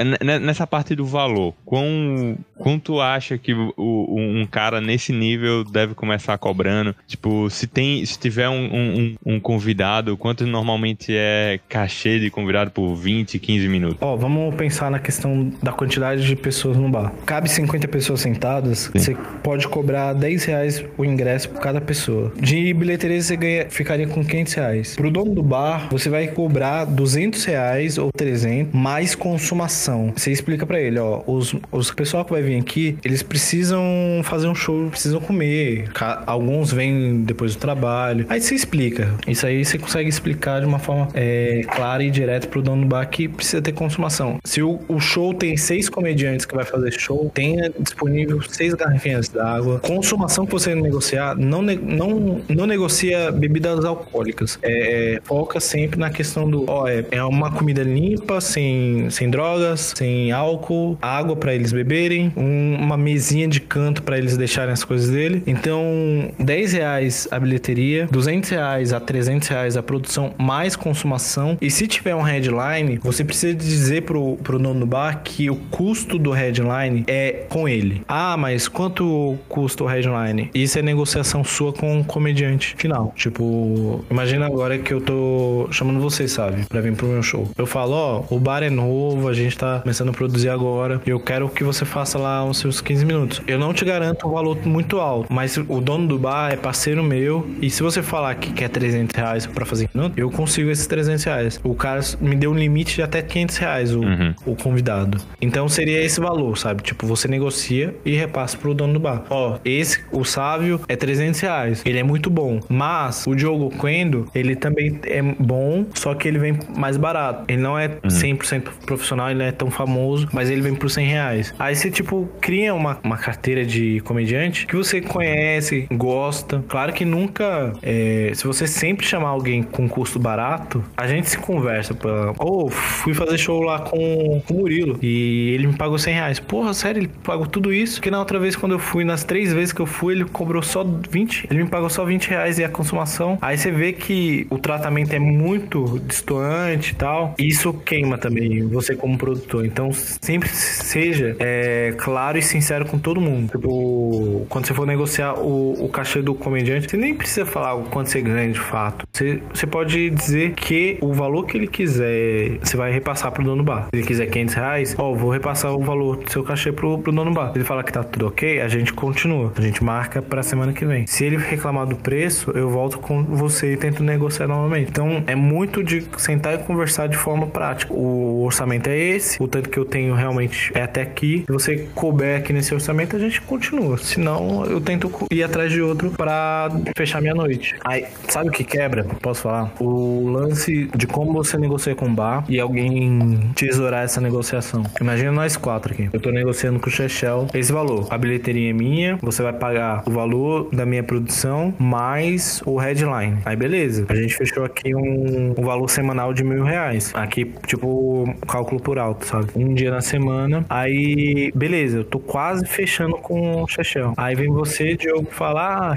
[0.41, 6.39] nessa parte do valor, quão, quanto acha que o, um cara nesse nível deve começar
[6.39, 6.95] cobrando?
[7.09, 12.71] Tipo, se tem, se tiver um, um, um convidado, quanto normalmente é cachê de convidado
[12.71, 13.99] por 20, 15 minutos?
[14.01, 17.13] Ó, vamos pensar na questão da quantidade de pessoas no bar.
[17.27, 18.99] Cabe 50 pessoas sentadas, Sim.
[19.01, 22.33] você pode cobrar 10 reais o ingresso por cada pessoa.
[22.41, 24.95] De bilheteria você ganha, ficaria com 500 reais.
[24.95, 29.17] Pro dono do bar, você vai cobrar 200 reais ou 300 mais
[29.49, 30.13] consumação.
[30.15, 33.83] Você explica para ele, ó, os, os pessoal que vai vir aqui, eles precisam
[34.23, 35.89] fazer um show, precisam comer.
[36.27, 38.27] Alguns vêm depois do trabalho.
[38.29, 39.09] Aí você explica.
[39.27, 42.89] Isso aí você consegue explicar de uma forma é, clara e direta pro dono do
[42.89, 44.39] bar que precisa ter consumação.
[44.45, 49.29] Se o, o show tem seis comediantes que vai fazer show, tenha disponível seis garrafinhas
[49.29, 49.81] d'água.
[49.81, 54.59] Consumação que você negociar, não, não, não negocia bebidas alcoólicas.
[54.63, 59.31] É, é foca sempre na questão do, ó, é, é uma comida limpa, sem, sem
[59.31, 59.38] drogas,
[59.77, 64.85] sem álcool, água para eles beberem, um, uma mesinha de canto para eles deixarem as
[64.85, 65.43] coisas dele.
[65.47, 71.57] Então, 10 reais a bilheteria, 200 reais a 300 reais a produção, mais consumação.
[71.61, 75.57] E se tiver um headline, você precisa dizer pro, pro dono do bar que o
[75.57, 78.03] custo do headline é com ele.
[78.09, 80.51] Ah, mas quanto custa o headline?
[80.55, 83.13] Isso é negociação sua com o comediante final.
[83.17, 86.65] Tipo, imagina agora que eu tô chamando você, sabe?
[86.67, 87.49] Pra vir pro meu show.
[87.57, 91.01] Eu falo, ó, oh, o bar é novo, a gente tá começando a produzir agora.
[91.07, 93.43] E eu quero que você faça lá os seus 15 minutos.
[93.47, 97.03] Eu não te garanto um valor muito alto, mas o dono do bar é parceiro
[97.03, 97.49] meu.
[97.61, 101.25] E se você falar que quer 300 reais pra fazer minuto, eu consigo esses 300
[101.25, 101.61] reais.
[101.63, 104.35] O cara me deu um limite de até 500 reais, o, uhum.
[104.47, 105.19] o convidado.
[105.41, 106.83] Então seria esse valor, sabe?
[106.83, 109.25] Tipo, você negocia e repassa pro dono do bar.
[109.31, 111.83] Ó, esse, o Sávio, é 300 reais.
[111.85, 112.61] Ele é muito bom.
[112.69, 117.45] Mas o Diogo Quendo, ele também é bom, só que ele vem mais barato.
[117.49, 118.73] Ele não é 100% uhum.
[119.19, 121.55] Profissional, ele não é tão famoso, mas ele vem por 100 reais.
[121.59, 126.65] Aí você, tipo, cria uma, uma carteira de comediante que você conhece, gosta.
[126.69, 131.39] Claro que nunca, é, se você sempre chamar alguém com custo barato, a gente se
[131.39, 131.95] conversa.
[131.95, 136.15] Pra, oh, fui fazer show lá com, com o Murilo e ele me pagou 100
[136.15, 136.41] reais.
[136.41, 138.01] Porra, sério, ele pagou tudo isso?
[138.01, 140.63] Que na outra vez, quando eu fui, nas três vezes que eu fui, ele cobrou
[140.63, 141.49] só 20.
[141.51, 143.39] Ele me pagou só 20 reais e a consumação.
[143.41, 147.35] Aí você vê que o tratamento é muito distoante e tal.
[147.39, 149.65] Isso queima também você como produtor.
[149.65, 153.51] Então, sempre seja é, claro e sincero com todo mundo.
[153.53, 157.85] Tipo, quando você for negociar o, o cachê do comediante, você nem precisa falar o
[157.85, 159.07] quanto você ganha de fato.
[159.13, 163.59] Você, você pode dizer que o valor que ele quiser, você vai repassar pro dono
[163.59, 163.89] do bar.
[163.91, 167.13] Se ele quiser 500 reais, ó, vou repassar o valor do seu cachê pro, pro
[167.13, 167.53] dono do bar.
[167.53, 169.53] Se ele falar que tá tudo ok, a gente continua.
[169.57, 171.07] A gente marca pra semana que vem.
[171.07, 174.91] Se ele reclamar do preço, eu volto com você e tento negociar novamente.
[174.91, 177.93] Então, é muito de sentar e conversar de forma prática.
[177.93, 181.45] O orçamento é esse, o tanto que eu tenho realmente é até aqui.
[181.47, 183.99] Se você couber aqui nesse orçamento, a gente continua.
[183.99, 187.75] Senão, eu tento ir atrás de outro para fechar minha noite.
[187.85, 189.05] Aí, sabe o que quebra?
[189.23, 189.73] posso falar?
[189.81, 194.85] O lance de como você negocia com o bar e alguém tesourar essa negociação.
[195.01, 196.09] Imagina nós quatro aqui.
[196.13, 198.07] Eu tô negociando com o Chechel esse valor.
[198.11, 203.39] A bilheteria é minha, você vai pagar o valor da minha produção mais o headline.
[203.45, 204.07] Aí beleza.
[204.09, 207.13] A gente fechou aqui um, um valor semanal de mil reais.
[207.15, 209.49] Aqui, tipo, cálculo por alto, sabe?
[209.55, 210.65] Um dia na semana.
[210.67, 214.15] Aí, beleza, eu tô quase fechando com o Chechel.
[214.17, 215.95] Aí vem você, Diogo, falar: Ah,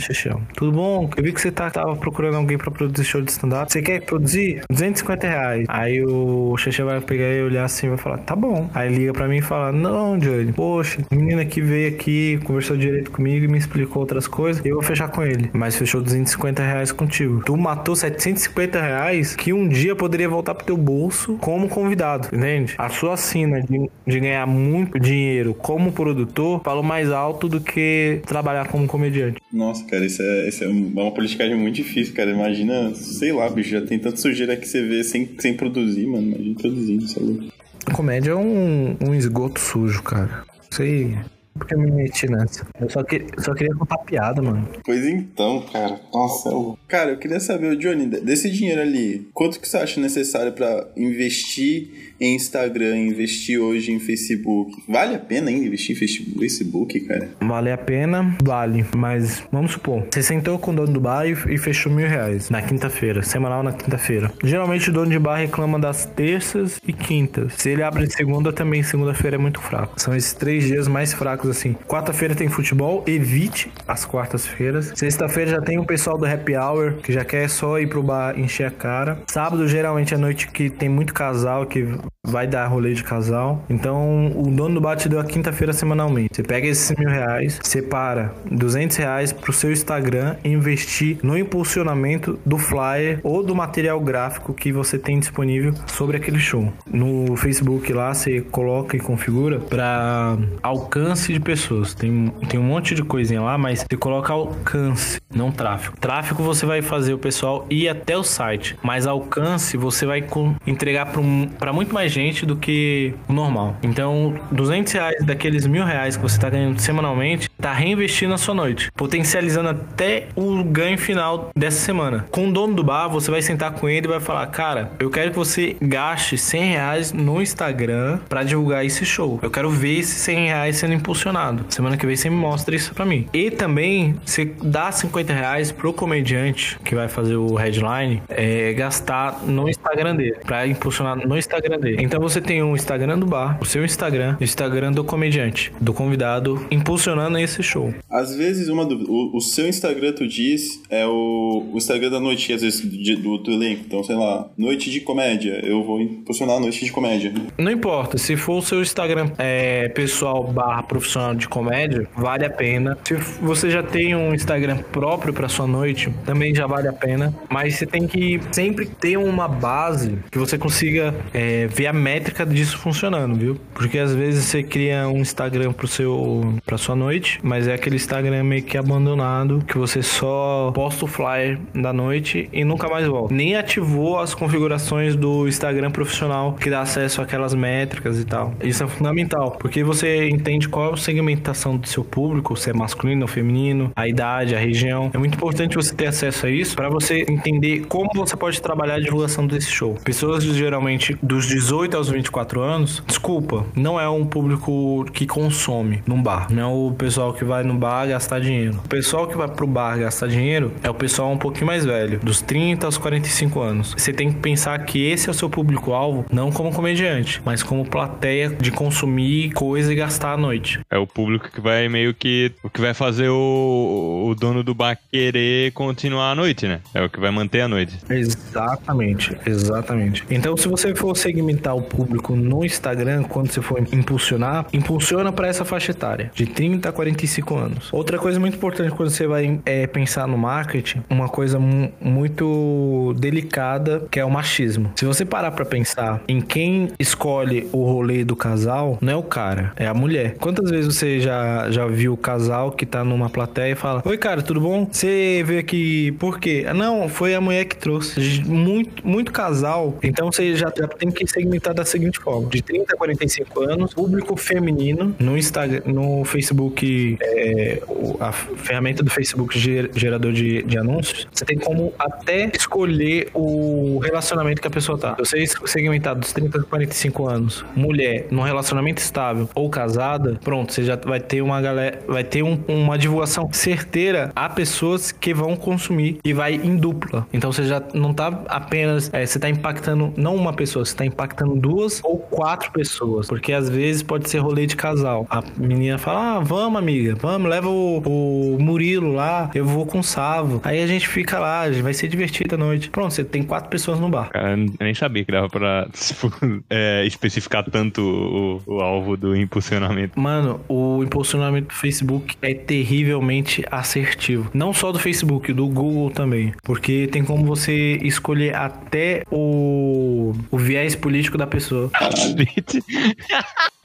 [0.57, 1.09] tudo bom?
[1.15, 3.71] Eu vi que você tá, tava procurando alguém pra produzir show de stand-up.
[3.71, 4.63] Você quer produzir?
[4.69, 5.65] 250 reais.
[5.69, 8.69] Aí o Chechel vai pegar e olhar assim vai falar: Tá bom.
[8.73, 13.09] Aí liga pra mim e fala: Não, Johnny, poxa, menina que veio aqui, conversou direito
[13.09, 14.61] comigo e me explicou outras coisas.
[14.65, 15.49] Eu vou fechar com ele.
[15.53, 17.41] Mas fechou 250 reais contigo.
[17.45, 22.70] Tu matou 750 reais que um dia poderia voltar pro teu bolso como convidado, entende?
[22.77, 28.21] A sua sina de, de ganhar muito dinheiro como produtor falou mais alto do que
[28.25, 29.41] trabalhar como comediante.
[29.51, 32.31] Nossa, cara, isso é, isso é uma politicagem muito difícil, cara.
[32.31, 36.27] Imagina, sei lá, bicho, já tem tanto sujeira que você vê sem, sem produzir, mano.
[36.27, 37.61] Imagina produzindo, isso é louco.
[37.93, 40.43] Comédia é um, um esgoto sujo, cara.
[40.69, 41.17] Sei.
[41.53, 42.65] Porque eu me meti nessa.
[42.79, 44.67] Eu só, que, só queria contar piada, mano.
[44.85, 45.99] Pois então, cara.
[46.13, 46.79] Nossa, é louco.
[46.87, 52.10] Cara, eu queria saber, Johnny, desse dinheiro ali, quanto que você acha necessário pra investir
[52.21, 54.83] em Instagram, investir hoje em Facebook?
[54.87, 57.31] Vale a pena ainda investir em Facebook, cara?
[57.41, 58.85] Vale a pena, vale.
[58.95, 62.61] Mas vamos supor, você sentou com o dono do bar e fechou mil reais na
[62.61, 64.31] quinta-feira, semanal na quinta-feira.
[64.43, 67.53] Geralmente o dono de bar reclama das terças e quintas.
[67.57, 69.99] Se ele abre segunda, também segunda-feira é muito fraco.
[69.99, 71.75] São esses três dias mais fracos assim.
[71.87, 74.91] Quarta-feira tem futebol, evite as quartas-feiras.
[74.95, 78.39] Sexta-feira já tem o pessoal do happy hour que já quer só ir pro bar
[78.39, 79.23] encher a cara.
[79.27, 81.87] Sábado geralmente é noite que tem muito casal que
[82.27, 83.63] vai dar rolê de casal.
[83.69, 86.35] Então o dono do bar te deu a quinta-feira semanalmente.
[86.35, 92.57] Você pega esses mil reais, separa 200 reais pro seu Instagram investir no impulsionamento do
[92.57, 96.71] flyer ou do material gráfico que você tem disponível sobre aquele show.
[96.85, 101.93] No Facebook lá você coloca e configura para alcance de pessoas.
[101.93, 105.97] Tem, tem um monte de coisinha lá, mas você coloca alcance, não tráfego.
[105.99, 110.23] Tráfego você vai fazer o pessoal ir até o site, mas alcance você vai
[110.67, 111.11] entregar
[111.57, 113.75] para muito mais gente do que o normal.
[113.81, 118.53] Então, 200 reais daqueles mil reais que você está ganhando semanalmente, tá reinvestindo na sua
[118.53, 122.25] noite, potencializando até o ganho final dessa semana.
[122.29, 125.09] Com o dono do bar, você vai sentar com ele e vai falar: Cara, eu
[125.09, 129.39] quero que você gaste 100 reais no Instagram para divulgar esse show.
[129.41, 131.65] Eu quero ver esses 100 reais sendo impulsionado.
[131.69, 133.27] Semana que vem você me mostra isso para mim.
[133.33, 139.41] E também você dá 50 reais pro comediante que vai fazer o headline é, gastar
[139.45, 142.00] no Instagram dele, para impulsionar no Instagram dele.
[142.01, 145.93] Então você tem um Instagram do bar, o seu Instagram, o Instagram do comediante, do
[145.93, 147.93] convidado, impulsionando esse show.
[148.09, 152.19] Às vezes, uma do, o, o seu Instagram, tu diz, é o, o Instagram da
[152.19, 153.83] noite, às vezes, de, do, do elenco.
[153.85, 155.61] Então, sei lá, noite de comédia.
[155.63, 157.31] Eu vou impulsionar a noite de comédia.
[157.55, 162.49] Não importa, se for o seu Instagram é, pessoal barra profissional de comédia, vale a
[162.49, 162.97] pena.
[163.03, 167.31] Se você já tem um Instagram próprio para sua noite, também já vale a pena.
[167.47, 172.45] Mas você tem que sempre ter uma base que você consiga é, ver a métrica
[172.45, 173.57] disso funcionando, viu?
[173.73, 177.97] Porque às vezes você cria um Instagram pro seu para sua noite, mas é aquele
[177.97, 183.05] Instagram meio que abandonado que você só posta o flyer da noite e nunca mais
[183.05, 183.33] volta.
[183.33, 188.53] Nem ativou as configurações do Instagram profissional que dá acesso àquelas métricas e tal.
[188.63, 192.73] Isso é fundamental, porque você entende qual é a segmentação do seu público, se é
[192.73, 195.11] masculino ou feminino, a idade, a região.
[195.13, 198.95] É muito importante você ter acesso a isso para você entender como você pode trabalhar
[198.95, 199.95] a divulgação desse show.
[200.03, 206.03] Pessoas geralmente dos 18 18 aos 24 anos, desculpa, não é um público que consome
[206.05, 206.47] num bar.
[206.51, 208.79] Não é o pessoal que vai no bar gastar dinheiro.
[208.85, 212.19] O pessoal que vai pro bar gastar dinheiro é o pessoal um pouquinho mais velho,
[212.19, 213.95] dos 30 aos 45 anos.
[213.97, 217.83] Você tem que pensar que esse é o seu público-alvo, não como comediante, mas como
[217.85, 220.79] plateia de consumir coisa e gastar à noite.
[220.89, 222.51] É o público que vai meio que.
[222.63, 226.81] O que vai fazer o, o dono do bar querer continuar a noite, né?
[226.93, 227.97] É o que vai manter a noite.
[228.09, 230.23] Exatamente, exatamente.
[230.29, 235.47] Então, se você for segmentar o público no Instagram, quando você for impulsionar, impulsiona para
[235.47, 237.89] essa faixa etária, de 30 a 45 anos.
[237.91, 244.03] Outra coisa muito importante quando você vai é, pensar no marketing, uma coisa muito delicada,
[244.09, 244.91] que é o machismo.
[244.95, 249.23] Se você parar para pensar em quem escolhe o rolê do casal, não é o
[249.23, 250.35] cara, é a mulher.
[250.39, 254.17] Quantas vezes você já, já viu o casal que tá numa plateia e fala: Oi,
[254.17, 254.87] cara, tudo bom?
[254.91, 256.11] você vê que.
[256.13, 256.65] Por quê?
[256.75, 258.43] Não, foi a mulher que trouxe.
[258.45, 259.97] Muito, muito casal.
[260.03, 263.93] Então você já, já tem que segmentar da seguinte forma: de 30 a 45 anos,
[263.93, 267.81] público feminino, no Instagram, no Facebook, é,
[268.19, 274.61] a ferramenta do Facebook gerador de, de anúncios, você tem como até escolher o relacionamento
[274.61, 275.15] que a pessoa tá.
[275.17, 280.83] Você segmentar dos 30 a 45 anos, mulher, num relacionamento estável ou casada, pronto, você
[280.83, 285.55] já vai ter uma galera, vai ter um, uma divulgação certeira a pessoas que vão
[285.55, 287.27] consumir e vai em dupla.
[287.33, 291.05] Então você já não tá apenas, é, você tá impactando não uma pessoa, você tá
[291.05, 295.25] impactando duas ou quatro pessoas, porque às vezes pode ser rolê de casal.
[295.29, 299.99] A menina fala: "Ah, vamos, amiga, vamos, leva o, o Murilo lá, eu vou com
[299.99, 300.61] o Savo".
[300.63, 302.89] Aí a gente fica lá, vai ser divertido a noite.
[302.89, 304.29] Pronto, você tem quatro pessoas no bar.
[304.29, 306.31] Cara, eu nem sabia que dava pra tipo,
[306.69, 310.19] é, especificar tanto o, o alvo do impulsionamento.
[310.19, 314.49] Mano, o impulsionamento do Facebook é terrivelmente assertivo.
[314.53, 316.53] Não só do Facebook, do Google também.
[316.63, 321.89] Porque tem como você escolher até o, o viés político da pessoa.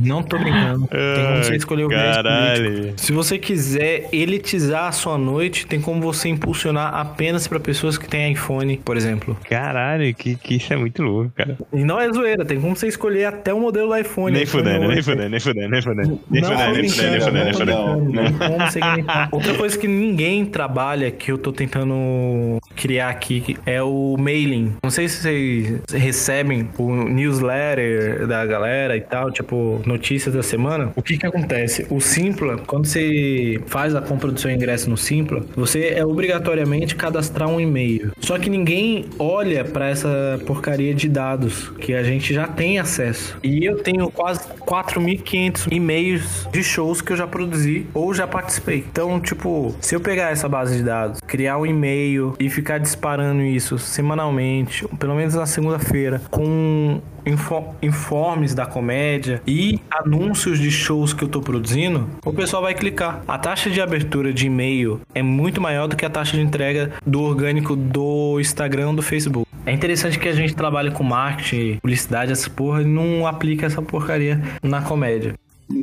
[0.00, 0.86] Não tô brincando.
[0.88, 2.94] Tem como você escolher o Caralho.
[2.96, 8.08] Se você quiser elitizar a sua noite, tem como você impulsionar apenas para pessoas que
[8.08, 9.36] têm iPhone, por exemplo.
[9.48, 11.58] Caralho, que, que isso é muito louco, cara.
[11.72, 14.36] E não é zoeira, tem como você escolher até o modelo do iPhone.
[14.36, 16.20] Nem fudendo, nem fudendo, nem fudendo, nem fudendo.
[16.30, 19.06] Nem fudendo, nem fudendo, nem fudendo, nem fudendo.
[19.32, 24.74] Outra coisa que ninguém trabalha, que eu tô tentando criar aqui, é o mailing.
[24.82, 30.92] Não sei se vocês recebem o newsletter da galera e tal, tipo, notícias da semana,
[30.96, 31.86] o que que acontece?
[31.90, 36.94] O Simpla, quando você faz a compra do seu ingresso no Simpla, você é obrigatoriamente
[36.94, 38.12] cadastrar um e-mail.
[38.20, 43.36] Só que ninguém olha para essa porcaria de dados que a gente já tem acesso.
[43.42, 48.84] E eu tenho quase 4.500 e-mails de shows que eu já produzi ou já participei.
[48.90, 53.42] Então, tipo, se eu pegar essa base de dados, criar um e-mail e ficar disparando
[53.42, 61.24] isso semanalmente, pelo menos na segunda-feira, com informes da comédia e anúncios de shows que
[61.24, 63.22] eu tô produzindo, o pessoal vai clicar.
[63.26, 66.92] A taxa de abertura de e-mail é muito maior do que a taxa de entrega
[67.04, 69.46] do orgânico do Instagram do Facebook.
[69.64, 73.82] É interessante que a gente trabalhe com marketing, publicidade, essa porra, e não aplica essa
[73.82, 75.34] porcaria na comédia.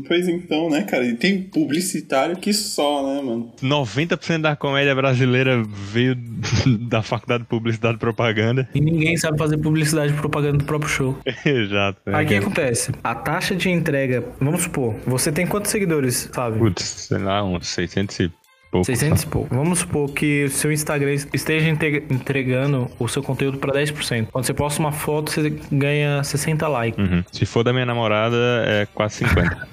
[0.08, 1.06] Pois então, né, cara?
[1.06, 3.52] E tem publicitário que só, né, mano?
[3.62, 6.16] 90% da comédia brasileira veio
[6.88, 8.68] da faculdade de publicidade e propaganda.
[8.74, 11.18] E ninguém sabe fazer publicidade e propaganda do próprio show.
[11.46, 12.00] Exato.
[12.06, 12.16] É.
[12.16, 12.92] Aí o que acontece?
[13.04, 16.60] A taxa de entrega, vamos supor, você tem quantos seguidores, Fábio?
[16.60, 18.32] Putz, sei lá, uns 600 e
[18.74, 18.86] pouco.
[18.86, 19.56] 600 e pouco.
[19.56, 24.28] Vamos supor que o seu Instagram esteja entregando o seu conteúdo para 10%.
[24.32, 27.00] Quando você posta uma foto, você ganha 60 likes.
[27.00, 27.24] Uhum.
[27.32, 29.73] Se for da minha namorada, é quase 50.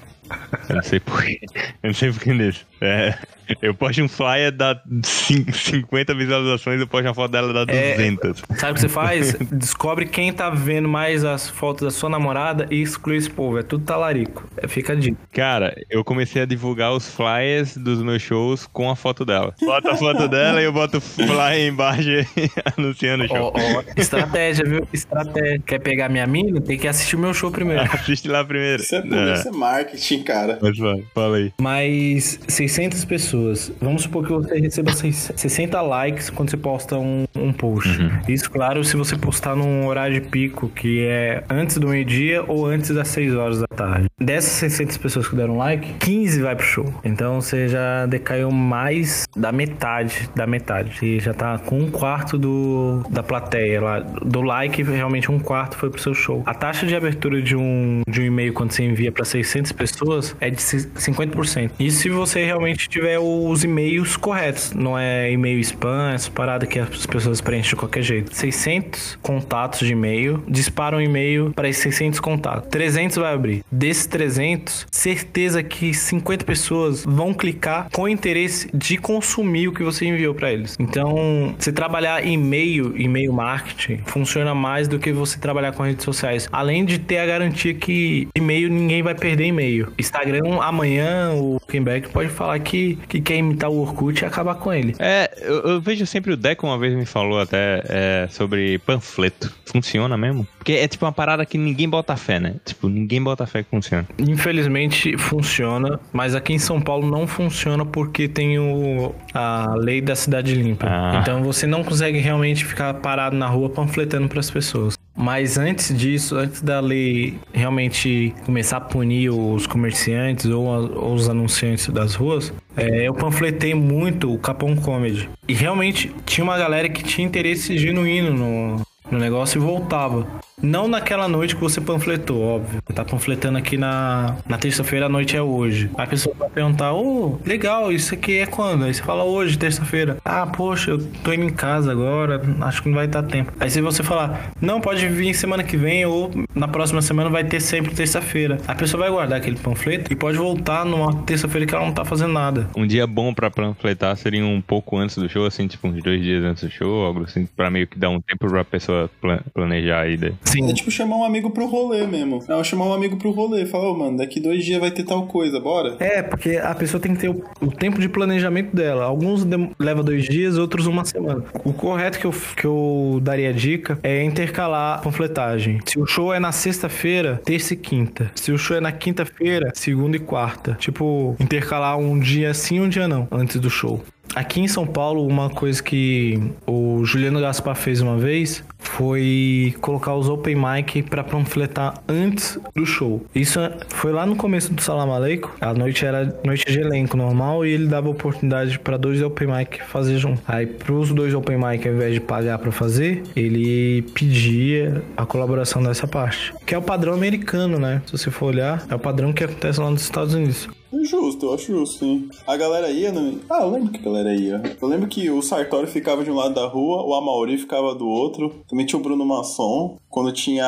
[0.69, 1.39] Eu não sei porquê.
[1.83, 2.65] Eu não sei porquê nisso.
[2.81, 3.17] É,
[3.61, 8.43] eu posto um flyer, dá 50 visualizações, eu posto uma foto dela, dá 200.
[8.49, 9.33] É, sabe o que você faz?
[9.51, 13.59] Descobre quem tá vendo mais as fotos da sua namorada e exclui esse povo.
[13.59, 14.47] É tudo talarico.
[14.57, 15.17] É, fica a dica.
[15.31, 19.53] Cara, eu comecei a divulgar os flyers dos meus shows com a foto dela.
[19.61, 22.09] Bota a foto dela e eu boto o flyer embaixo
[22.77, 23.53] anunciando o show.
[23.55, 24.87] Oh, oh, estratégia, viu?
[24.93, 25.61] Estratégia.
[25.65, 26.59] Quer pegar minha mina?
[26.61, 27.83] Tem que assistir o meu show primeiro.
[27.83, 28.81] Assiste lá primeiro.
[28.81, 29.33] Isso é, é.
[29.33, 30.59] Isso é marketing, cara.
[30.61, 30.77] Mas,
[31.13, 31.53] fala aí.
[31.59, 33.40] Mas 600 pessoas.
[33.81, 38.01] Vamos supor que você receba 60 likes quando você posta um, um post.
[38.01, 38.09] Uhum.
[38.27, 42.65] Isso, claro, se você postar num horário de pico, que é antes do meio-dia ou
[42.65, 44.07] antes das 6 horas da tarde.
[44.19, 46.93] Dessas 600 pessoas que deram like, 15 vai pro show.
[47.03, 50.97] Então você já decaiu mais da metade, da metade.
[51.01, 53.99] E já tá com um quarto do, da plateia lá.
[53.99, 56.43] Do like, realmente um quarto foi pro seu show.
[56.45, 60.35] A taxa de abertura de um, de um e-mail quando você envia para 600 pessoas
[60.39, 61.71] é de 50%.
[61.79, 66.79] E se você realmente tiver os e-mails corretos, não é e-mail spam, essa parada que
[66.79, 68.35] as pessoas preenchem de qualquer jeito.
[68.35, 72.69] 600 contatos de e-mail, disparam um e-mail para esses 600 contatos.
[72.69, 73.63] 300 vai abrir.
[73.71, 80.05] Desses 300, certeza que 50 pessoas vão clicar com interesse de consumir o que você
[80.05, 80.75] enviou para eles.
[80.79, 86.47] Então, você trabalhar e-mail, e-mail marketing, funciona mais do que você trabalhar com redes sociais.
[86.51, 89.91] Além de ter a garantia que e-mail ninguém vai perder e-mail.
[89.97, 94.71] Instagram amanhã o Kenbeck pode falar que, que quer imitar o Orkut e acabar com
[94.71, 94.95] ele.
[94.97, 99.53] É, eu, eu vejo sempre o Deco uma vez me falou até é, sobre panfleto.
[99.65, 100.47] Funciona mesmo?
[100.57, 102.55] Porque é tipo uma parada que ninguém bota fé, né?
[102.63, 104.07] Tipo, ninguém bota fé que funciona.
[104.17, 110.15] Infelizmente funciona, mas aqui em São Paulo não funciona porque tem o, a lei da
[110.15, 110.87] cidade limpa.
[110.89, 111.19] Ah.
[111.21, 115.00] Então você não consegue realmente ficar parado na rua panfletando para as pessoas.
[115.15, 121.13] Mas antes disso, antes da lei realmente começar a punir os comerciantes ou, a, ou
[121.13, 125.29] os anunciantes das ruas, é, eu panfletei muito o Capão Comedy.
[125.47, 130.25] E realmente tinha uma galera que tinha interesse genuíno no, no negócio e voltava.
[130.61, 132.81] Não naquela noite que você panfletou, óbvio.
[132.85, 135.89] Você tá panfletando aqui na, na terça-feira, a noite é hoje.
[135.97, 138.85] Aí a pessoa vai perguntar, ô, oh, legal, isso aqui é quando?
[138.85, 140.17] Aí você fala hoje, terça-feira.
[140.23, 143.51] Ah, poxa, eu tô indo em casa agora, acho que não vai dar tempo.
[143.59, 147.43] Aí se você falar, não, pode vir semana que vem ou na próxima semana vai
[147.43, 148.57] ter sempre terça-feira.
[148.67, 152.05] A pessoa vai guardar aquele panfleto e pode voltar numa terça-feira que ela não tá
[152.05, 152.69] fazendo nada.
[152.75, 156.21] Um dia bom pra panfletar seria um pouco antes do show, assim, tipo uns dois
[156.21, 159.09] dias antes do show, algo assim, pra meio que dar um tempo pra pessoa
[159.53, 160.33] planejar a ida.
[160.51, 160.69] Sim.
[160.69, 162.39] É tipo chamar um amigo pro rolê mesmo.
[162.47, 163.65] É chamar um amigo pro rolê.
[163.65, 165.95] Falar, ô, oh, mano, daqui dois dias vai ter tal coisa, bora?
[165.99, 169.05] É, porque a pessoa tem que ter o, o tempo de planejamento dela.
[169.05, 169.47] Alguns
[169.79, 171.43] leva dois dias, outros uma semana.
[171.63, 175.79] O correto que eu, que eu daria dica é intercalar a panfletagem.
[175.85, 178.31] Se o show é na sexta-feira, terça e quinta.
[178.35, 180.75] Se o show é na quinta-feira, segunda e quarta.
[180.79, 184.01] Tipo, intercalar um dia sim, um dia não, antes do show.
[184.35, 190.15] Aqui em São Paulo, uma coisa que o Juliano Gaspar fez uma vez foi colocar
[190.15, 193.25] os open mic para panfletar antes do show.
[193.33, 193.59] Isso
[193.89, 195.55] foi lá no começo do Salam Aleico.
[195.61, 199.83] A noite era noite de elenco normal e ele dava oportunidade para dois open mic
[199.83, 200.41] fazer junto.
[200.47, 205.81] Aí pros dois open mic, ao invés de pagar para fazer, ele pedia a colaboração
[205.81, 206.53] dessa parte.
[206.65, 208.01] Que é o padrão americano, né?
[208.05, 210.67] Se você for olhar, é o padrão que acontece lá nos Estados Unidos.
[211.03, 212.29] Justo, eu acho justo, sim.
[212.45, 213.39] A galera ia no...
[213.49, 214.61] Ah, eu lembro que a galera ia.
[214.81, 218.07] Eu lembro que o Sartori ficava de um lado da rua, o Amauri ficava do
[218.07, 218.53] outro.
[218.67, 219.97] Também tinha o Bruno Masson.
[220.09, 220.65] Quando tinha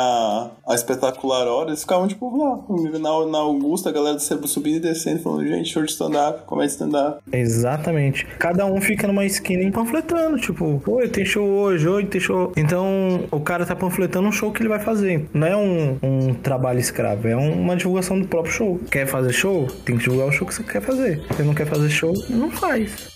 [0.65, 2.63] a espetacular hora, eles ficavam, tipo, lá,
[2.97, 7.19] na, na Augusta, a galera subindo e descendo, falando, gente, show de stand-up, comédia stand-up.
[7.31, 8.25] Exatamente.
[8.39, 12.53] Cada um fica numa esquina panfletando, tipo, oi, tem show hoje, hoje tem show.
[12.55, 15.29] Então, o cara tá panfletando um show que ele vai fazer.
[15.33, 18.79] Não é um, um trabalho escravo, é uma divulgação do próprio show.
[18.89, 19.67] Quer fazer show?
[19.83, 21.21] Tem que divulgar o show que você quer fazer.
[21.35, 23.13] Se não quer fazer show, não faz.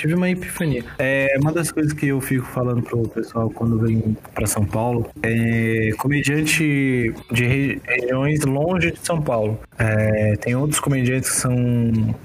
[0.00, 0.82] Tive uma epifania.
[0.98, 5.10] É, uma das coisas que eu fico falando pro pessoal quando vem para São Paulo
[5.22, 7.44] é comediante de
[7.86, 9.58] regiões longe de São Paulo.
[9.78, 11.54] É, tem outros comediantes que são,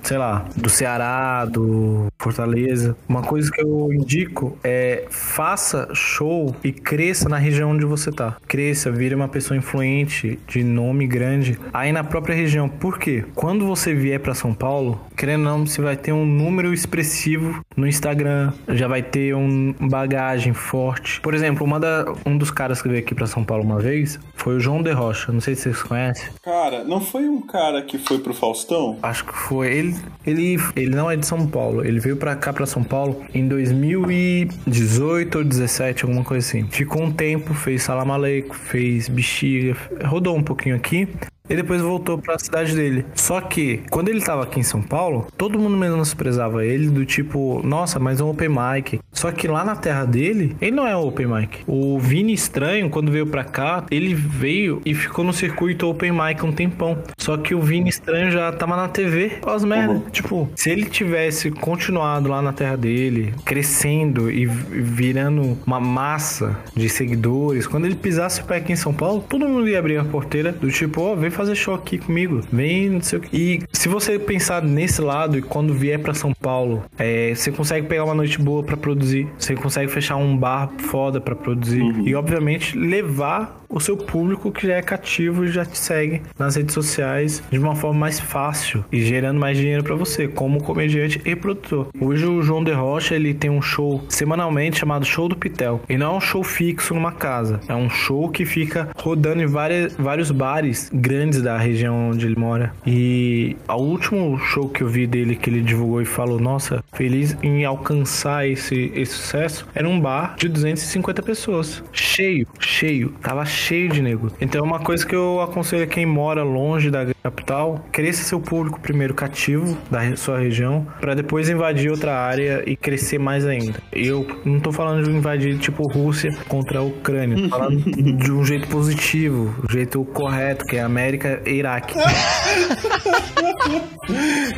[0.03, 2.95] sei lá, do Ceará, do Fortaleza.
[3.09, 8.37] Uma coisa que eu indico é faça show e cresça na região onde você tá.
[8.47, 12.69] Cresça, vire uma pessoa influente, de nome grande, aí na própria região.
[12.69, 13.25] Por quê?
[13.35, 17.64] Quando você vier para São Paulo, querendo ou não, você vai ter um número expressivo
[17.75, 21.19] no Instagram, já vai ter um bagagem forte.
[21.21, 24.19] Por exemplo, uma da, um dos caras que veio aqui para São Paulo uma vez
[24.33, 25.31] foi o João de Rocha.
[25.31, 26.29] Não sei se vocês conhecem.
[26.41, 28.97] Cara, não foi um cara que foi pro Faustão?
[29.01, 29.67] Acho que foi.
[29.67, 29.95] Ele,
[30.25, 31.85] ele, ele não é de São Paulo.
[31.85, 36.67] Ele veio para cá para São Paulo em 2018 ou 17, alguma coisa assim.
[36.69, 41.07] Ficou um tempo, fez Salamaleico, fez Bexiga, rodou um pouquinho aqui.
[41.49, 43.05] E depois voltou para a cidade dele.
[43.15, 47.61] Só que, quando ele tava aqui em São Paulo, todo mundo menosprezava ele, do tipo,
[47.63, 48.99] nossa, mas é um open mic.
[49.11, 51.59] Só que lá na terra dele, ele não é um open mic.
[51.67, 56.43] O Vini Estranho, quando veio pra cá, ele veio e ficou no circuito open mic
[56.43, 56.97] um tempão.
[57.17, 59.93] Só que o Vini Estranho já tava na TV, as merda.
[59.93, 59.99] Uhum.
[60.11, 66.89] Tipo, se ele tivesse continuado lá na terra dele, crescendo e virando uma massa de
[66.89, 70.03] seguidores, quando ele pisasse o pé aqui em São Paulo, todo mundo ia abrir a
[70.03, 72.41] porteira do tipo, ó, oh, vem fazer show aqui comigo.
[72.51, 73.35] Vem, não sei o que.
[73.35, 77.87] E se você pensar nesse lado e quando vier para São Paulo, é, você consegue
[77.87, 79.27] pegar uma noite boa para produzir.
[79.37, 81.81] Você consegue fechar um bar foda para produzir.
[81.81, 82.07] Uhum.
[82.07, 86.55] E, obviamente, levar o seu público que já é cativo e já te segue nas
[86.55, 91.21] redes sociais de uma forma mais fácil e gerando mais dinheiro para você, como comediante
[91.25, 91.89] e produtor.
[91.99, 95.81] Hoje o João de Rocha ele tem um show semanalmente chamado Show do Pitel.
[95.89, 99.45] E não é um show fixo numa casa, é um show que fica rodando em
[99.45, 102.73] várias, vários bares grandes da região onde ele mora.
[102.85, 107.37] E o último show que eu vi dele que ele divulgou e falou: Nossa, feliz
[107.41, 111.83] em alcançar esse, esse sucesso, era um bar de 250 pessoas.
[111.91, 113.09] Cheio, cheio.
[113.21, 113.54] Tava cheio
[113.91, 114.31] de nego.
[114.39, 118.79] Então, uma coisa que eu aconselho a quem mora longe da capital, cresça seu público
[118.79, 123.79] primeiro cativo da sua região, para depois invadir outra área e crescer mais ainda.
[123.91, 128.45] Eu não tô falando de invadir tipo Rússia contra a Ucrânia, tô falando de um
[128.45, 131.95] jeito positivo, o jeito correto, que é América e Iraque.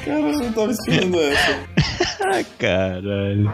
[0.03, 2.43] Cara, eu não tava esperando essa.
[2.59, 3.53] Caralho.